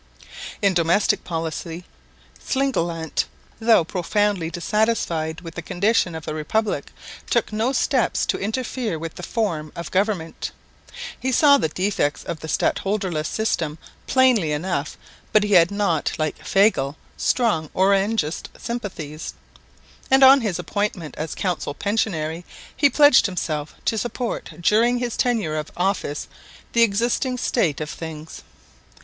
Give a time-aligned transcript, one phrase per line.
[0.63, 1.83] In domestic policy
[2.43, 3.25] Slingelandt,
[3.59, 6.91] though profoundly dissatisfied with the condition of the Republic,
[7.29, 10.49] took no steps to interfere with the form of government.
[11.19, 13.77] He saw the defects of the stadholderless system
[14.07, 14.97] plainly enough,
[15.31, 19.35] but he had not, like Fagel, strong Orangist sympathies;
[20.09, 22.43] and on his appointment as council pensionary
[22.75, 26.27] he pledged himself to support during his tenure of office
[26.73, 28.41] the existing state of things.